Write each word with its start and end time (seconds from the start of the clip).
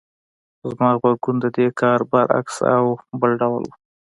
زما 0.69 0.89
غبرګون 0.97 1.35
د 1.41 1.45
دې 1.57 1.67
کار 1.79 1.99
برعکس 2.11 2.55
او 2.75 2.85
بل 3.19 3.31
ډول 3.41 3.63
و. 3.65 3.71